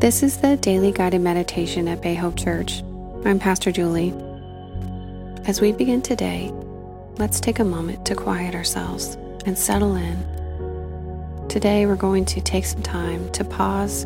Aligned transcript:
This 0.00 0.22
is 0.22 0.36
the 0.36 0.56
daily 0.56 0.92
guided 0.92 1.22
meditation 1.22 1.88
at 1.88 2.00
Bay 2.00 2.14
Hope 2.14 2.36
Church. 2.36 2.84
I'm 3.24 3.40
Pastor 3.40 3.72
Julie. 3.72 4.14
As 5.44 5.60
we 5.60 5.72
begin 5.72 6.02
today, 6.02 6.52
let's 7.16 7.40
take 7.40 7.58
a 7.58 7.64
moment 7.64 8.06
to 8.06 8.14
quiet 8.14 8.54
ourselves 8.54 9.16
and 9.44 9.58
settle 9.58 9.96
in. 9.96 11.48
Today, 11.48 11.84
we're 11.84 11.96
going 11.96 12.24
to 12.26 12.40
take 12.40 12.64
some 12.64 12.80
time 12.80 13.28
to 13.32 13.42
pause 13.42 14.04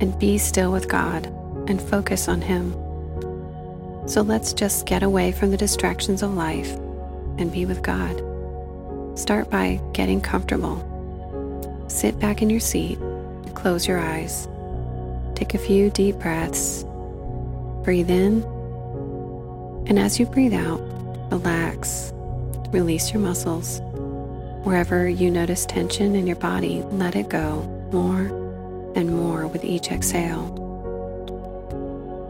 and 0.00 0.18
be 0.18 0.38
still 0.38 0.72
with 0.72 0.88
God 0.88 1.26
and 1.68 1.78
focus 1.78 2.26
on 2.26 2.40
Him. 2.40 2.72
So 4.08 4.22
let's 4.22 4.54
just 4.54 4.86
get 4.86 5.02
away 5.02 5.32
from 5.32 5.50
the 5.50 5.58
distractions 5.58 6.22
of 6.22 6.32
life 6.32 6.72
and 7.36 7.52
be 7.52 7.66
with 7.66 7.82
God. 7.82 8.16
Start 9.18 9.50
by 9.50 9.78
getting 9.92 10.22
comfortable. 10.22 11.84
Sit 11.88 12.18
back 12.18 12.40
in 12.40 12.48
your 12.48 12.60
seat, 12.60 12.98
close 13.52 13.86
your 13.86 13.98
eyes, 13.98 14.48
take 15.38 15.54
a 15.54 15.58
few 15.58 15.88
deep 15.90 16.16
breaths, 16.16 16.84
breathe 17.84 18.10
in, 18.10 18.42
and 19.86 19.96
as 19.96 20.18
you 20.18 20.26
breathe 20.26 20.52
out, 20.52 20.80
relax, 21.30 22.12
release 22.70 23.12
your 23.12 23.22
muscles. 23.22 23.80
Wherever 24.64 25.08
you 25.08 25.30
notice 25.30 25.64
tension 25.64 26.16
in 26.16 26.26
your 26.26 26.34
body, 26.34 26.82
let 26.90 27.14
it 27.14 27.28
go 27.28 27.62
more 27.92 28.26
and 28.96 29.14
more 29.14 29.46
with 29.46 29.64
each 29.64 29.92
exhale. 29.92 30.56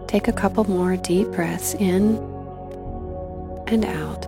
Take 0.07 0.29
a 0.29 0.33
couple 0.33 0.65
more 0.65 0.99
deep 0.99 1.29
breaths 1.29 1.73
in 1.73 2.19
and 3.69 3.87
out. 3.87 4.27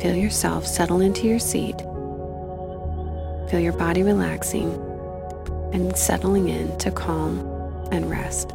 Feel 0.00 0.16
yourself 0.16 0.66
settle 0.66 1.00
into 1.00 1.28
your 1.28 1.38
seat. 1.38 1.78
Feel 3.48 3.60
your 3.60 3.72
body 3.72 4.02
relaxing 4.02 4.72
and 5.72 5.96
settling 5.96 6.48
in 6.48 6.76
to 6.78 6.90
calm 6.90 7.57
and 7.90 8.10
rest. 8.10 8.52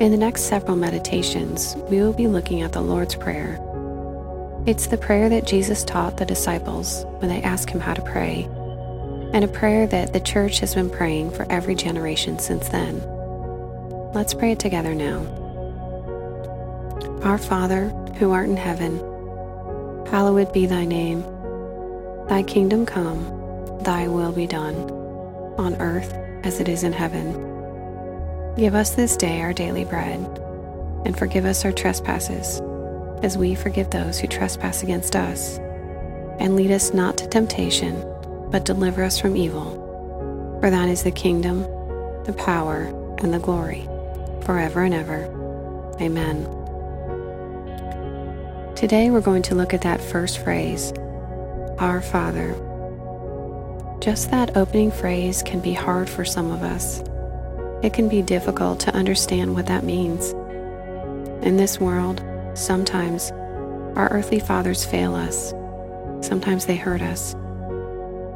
In 0.00 0.10
the 0.10 0.18
next 0.18 0.42
several 0.42 0.76
meditations, 0.76 1.76
we 1.88 2.00
will 2.00 2.12
be 2.12 2.26
looking 2.26 2.62
at 2.62 2.72
the 2.72 2.80
Lord's 2.80 3.14
Prayer. 3.14 3.60
It's 4.66 4.88
the 4.88 4.98
prayer 4.98 5.28
that 5.28 5.46
Jesus 5.46 5.84
taught 5.84 6.16
the 6.16 6.24
disciples 6.24 7.04
when 7.18 7.30
they 7.30 7.42
asked 7.42 7.70
him 7.70 7.80
how 7.80 7.94
to 7.94 8.02
pray, 8.02 8.48
and 9.32 9.44
a 9.44 9.48
prayer 9.48 9.86
that 9.86 10.12
the 10.12 10.20
church 10.20 10.58
has 10.60 10.74
been 10.74 10.90
praying 10.90 11.30
for 11.30 11.46
every 11.50 11.76
generation 11.76 12.38
since 12.38 12.68
then. 12.70 13.02
Let's 14.14 14.34
pray 14.34 14.52
it 14.52 14.58
together 14.58 14.94
now. 14.94 15.20
Our 17.22 17.38
Father, 17.38 17.88
who 18.18 18.32
art 18.32 18.48
in 18.48 18.56
heaven, 18.56 18.98
hallowed 20.08 20.52
be 20.52 20.66
thy 20.66 20.84
name. 20.84 21.22
Thy 22.28 22.42
kingdom 22.42 22.84
come, 22.84 23.80
thy 23.82 24.08
will 24.08 24.32
be 24.32 24.46
done, 24.46 24.74
on 25.56 25.76
earth 25.80 26.23
as 26.44 26.60
it 26.60 26.68
is 26.68 26.84
in 26.84 26.92
heaven. 26.92 27.32
Give 28.56 28.74
us 28.74 28.94
this 28.94 29.16
day 29.16 29.40
our 29.40 29.52
daily 29.52 29.84
bread, 29.84 30.20
and 31.04 31.18
forgive 31.18 31.44
us 31.44 31.64
our 31.64 31.72
trespasses, 31.72 32.60
as 33.24 33.38
we 33.38 33.54
forgive 33.54 33.90
those 33.90 34.20
who 34.20 34.28
trespass 34.28 34.82
against 34.82 35.16
us. 35.16 35.58
And 36.38 36.54
lead 36.54 36.70
us 36.70 36.92
not 36.92 37.18
to 37.18 37.28
temptation, 37.28 38.00
but 38.50 38.64
deliver 38.64 39.02
us 39.02 39.18
from 39.18 39.36
evil. 39.36 40.58
For 40.60 40.70
thine 40.70 40.88
is 40.88 41.02
the 41.02 41.10
kingdom, 41.10 41.62
the 42.24 42.34
power, 42.36 42.84
and 43.22 43.32
the 43.32 43.38
glory, 43.38 43.88
forever 44.44 44.82
and 44.82 44.94
ever. 44.94 45.24
Amen. 46.00 46.44
Today 48.76 49.10
we're 49.10 49.20
going 49.20 49.42
to 49.42 49.54
look 49.54 49.72
at 49.72 49.82
that 49.82 50.00
first 50.00 50.38
phrase, 50.38 50.92
Our 51.78 52.02
Father. 52.02 52.54
Just 54.04 54.30
that 54.30 54.56
opening 54.56 54.90
phrase 54.90 55.42
can 55.42 55.60
be 55.60 55.72
hard 55.72 56.10
for 56.10 56.24
some 56.24 56.52
of 56.52 56.62
us 56.62 57.02
it 57.84 57.92
can 57.92 58.08
be 58.08 58.22
difficult 58.22 58.80
to 58.80 58.94
understand 58.94 59.54
what 59.54 59.66
that 59.66 59.84
means. 59.84 60.30
In 61.44 61.58
this 61.58 61.78
world, 61.78 62.24
sometimes 62.54 63.30
our 63.94 64.08
earthly 64.10 64.40
fathers 64.40 64.86
fail 64.86 65.14
us. 65.14 65.50
Sometimes 66.26 66.64
they 66.64 66.76
hurt 66.76 67.02
us. 67.02 67.32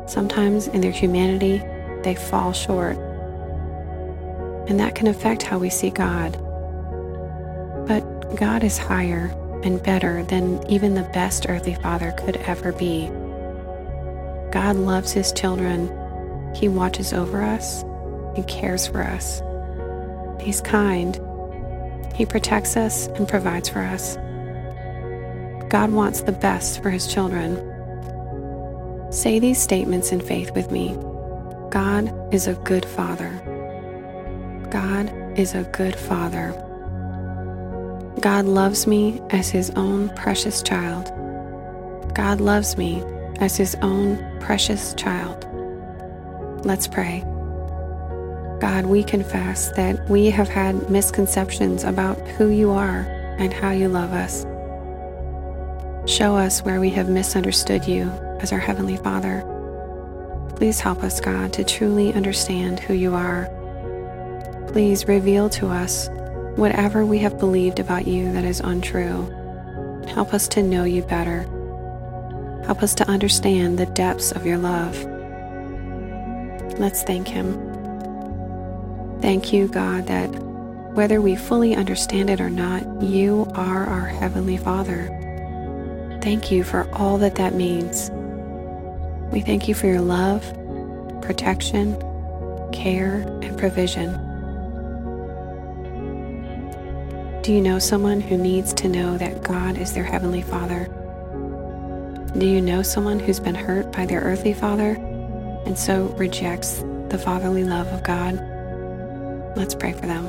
Sometimes 0.06 0.68
in 0.68 0.82
their 0.82 0.90
humanity, 0.90 1.62
they 2.02 2.14
fall 2.14 2.52
short. 2.52 2.98
And 4.68 4.78
that 4.78 4.94
can 4.94 5.06
affect 5.06 5.44
how 5.44 5.56
we 5.56 5.70
see 5.70 5.88
God. 5.88 6.32
But 7.88 8.02
God 8.36 8.62
is 8.62 8.76
higher 8.76 9.34
and 9.64 9.82
better 9.82 10.24
than 10.24 10.62
even 10.70 10.92
the 10.92 11.08
best 11.14 11.46
earthly 11.48 11.74
father 11.76 12.12
could 12.18 12.36
ever 12.36 12.72
be. 12.72 13.10
God 14.52 14.76
loves 14.76 15.12
his 15.12 15.32
children. 15.32 15.88
He 16.54 16.68
watches 16.68 17.12
over 17.12 17.42
us 17.42 17.84
he 18.38 18.44
cares 18.44 18.86
for 18.86 19.02
us. 19.02 19.42
He's 20.40 20.60
kind. 20.60 21.20
He 22.14 22.24
protects 22.24 22.76
us 22.76 23.08
and 23.08 23.26
provides 23.26 23.68
for 23.68 23.80
us. 23.80 24.16
God 25.68 25.90
wants 25.90 26.22
the 26.22 26.30
best 26.30 26.80
for 26.80 26.90
His 26.90 27.12
children. 27.12 27.56
Say 29.10 29.40
these 29.40 29.60
statements 29.60 30.12
in 30.12 30.20
faith 30.20 30.54
with 30.54 30.70
me 30.70 30.96
God 31.70 32.14
is 32.32 32.46
a 32.46 32.54
good 32.54 32.84
Father. 32.84 33.32
God 34.70 35.12
is 35.36 35.56
a 35.56 35.64
good 35.72 35.96
Father. 35.96 36.52
God 38.20 38.44
loves 38.44 38.86
me 38.86 39.20
as 39.30 39.50
His 39.50 39.70
own 39.70 40.10
precious 40.10 40.62
child. 40.62 41.06
God 42.14 42.40
loves 42.40 42.76
me 42.76 43.02
as 43.40 43.56
His 43.56 43.74
own 43.82 44.18
precious 44.40 44.94
child. 44.94 45.44
Let's 46.64 46.88
pray. 46.88 47.20
God, 48.60 48.86
we 48.86 49.04
confess 49.04 49.70
that 49.72 50.08
we 50.10 50.30
have 50.30 50.48
had 50.48 50.90
misconceptions 50.90 51.84
about 51.84 52.18
who 52.30 52.48
you 52.48 52.72
are 52.72 53.02
and 53.38 53.52
how 53.52 53.70
you 53.70 53.88
love 53.88 54.12
us. 54.12 54.44
Show 56.10 56.36
us 56.36 56.62
where 56.62 56.80
we 56.80 56.90
have 56.90 57.08
misunderstood 57.08 57.86
you 57.86 58.10
as 58.40 58.52
our 58.52 58.58
Heavenly 58.58 58.96
Father. 58.96 59.44
Please 60.56 60.80
help 60.80 61.04
us, 61.04 61.20
God, 61.20 61.52
to 61.52 61.62
truly 61.62 62.12
understand 62.14 62.80
who 62.80 62.94
you 62.94 63.14
are. 63.14 63.48
Please 64.72 65.06
reveal 65.06 65.48
to 65.50 65.68
us 65.68 66.08
whatever 66.56 67.06
we 67.06 67.18
have 67.18 67.38
believed 67.38 67.78
about 67.78 68.08
you 68.08 68.32
that 68.32 68.44
is 68.44 68.58
untrue. 68.58 69.22
Help 70.08 70.34
us 70.34 70.48
to 70.48 70.62
know 70.62 70.82
you 70.82 71.02
better. 71.02 71.46
Help 72.68 72.82
us 72.82 72.94
to 72.96 73.08
understand 73.08 73.78
the 73.78 73.86
depths 73.86 74.30
of 74.30 74.44
your 74.44 74.58
love. 74.58 74.94
Let's 76.78 77.02
thank 77.02 77.26
Him. 77.26 77.54
Thank 79.22 79.54
you, 79.54 79.68
God, 79.68 80.06
that 80.08 80.26
whether 80.92 81.22
we 81.22 81.34
fully 81.34 81.74
understand 81.74 82.28
it 82.28 82.42
or 82.42 82.50
not, 82.50 83.02
you 83.02 83.50
are 83.54 83.86
our 83.86 84.04
Heavenly 84.04 84.58
Father. 84.58 85.08
Thank 86.20 86.50
you 86.50 86.62
for 86.62 86.86
all 86.92 87.16
that 87.16 87.36
that 87.36 87.54
means. 87.54 88.10
We 89.32 89.40
thank 89.40 89.66
you 89.66 89.74
for 89.74 89.86
your 89.86 90.02
love, 90.02 90.42
protection, 91.22 91.94
care, 92.70 93.22
and 93.40 93.56
provision. 93.56 94.12
Do 97.40 97.50
you 97.50 97.62
know 97.62 97.78
someone 97.78 98.20
who 98.20 98.36
needs 98.36 98.74
to 98.74 98.90
know 98.90 99.16
that 99.16 99.42
God 99.42 99.78
is 99.78 99.94
their 99.94 100.04
Heavenly 100.04 100.42
Father? 100.42 100.94
Do 102.36 102.46
you 102.46 102.60
know 102.60 102.82
someone 102.82 103.18
who's 103.18 103.40
been 103.40 103.54
hurt 103.54 103.90
by 103.90 104.04
their 104.04 104.20
earthly 104.20 104.52
father 104.52 104.92
and 105.64 105.78
so 105.78 106.04
rejects 106.18 106.84
the 107.08 107.18
fatherly 107.18 107.64
love 107.64 107.86
of 107.88 108.02
God? 108.02 108.34
Let's 109.56 109.74
pray 109.74 109.92
for 109.92 110.06
them. 110.06 110.26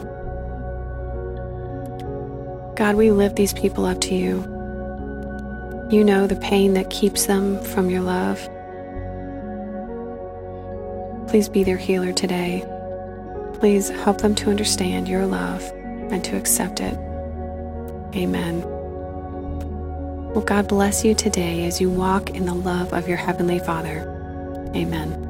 God, 2.76 2.96
we 2.96 3.12
lift 3.12 3.36
these 3.36 3.54
people 3.54 3.86
up 3.86 4.00
to 4.02 4.16
you. 4.16 4.38
You 5.92 6.04
know 6.04 6.26
the 6.26 6.38
pain 6.38 6.74
that 6.76 6.90
keeps 6.90 7.26
them 7.26 7.62
from 7.64 7.90
your 7.90 8.02
love. 8.02 8.40
Please 11.28 11.50
be 11.50 11.64
their 11.64 11.78
healer 11.78 12.14
today. 12.14 12.64
Please 13.56 13.90
help 13.90 14.22
them 14.22 14.34
to 14.36 14.50
understand 14.50 15.08
your 15.08 15.26
love 15.26 15.62
and 16.12 16.24
to 16.24 16.38
accept 16.38 16.80
it. 16.80 16.98
Amen. 18.16 18.79
Well, 20.30 20.46
God 20.46 20.68
bless 20.68 21.04
you 21.04 21.16
today 21.16 21.66
as 21.66 21.82
you 21.82 21.90
walk 21.90 22.30
in 22.30 22.46
the 22.46 22.54
love 22.54 22.94
of 22.94 23.08
your 23.08 23.18
Heavenly 23.18 23.58
Father. 23.58 24.08
Amen. 24.76 25.29